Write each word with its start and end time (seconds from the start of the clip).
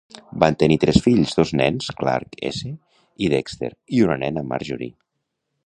Van 0.43 0.55
tenir 0.61 0.77
tres 0.83 0.97
fills, 1.07 1.33
dos 1.39 1.51
nens 1.59 1.91
Clark 1.99 2.39
S. 2.51 2.71
i 3.27 3.31
Dexter, 3.35 3.71
i 3.99 4.03
una 4.07 4.19
nena 4.25 4.47
Marjorie. 4.55 4.95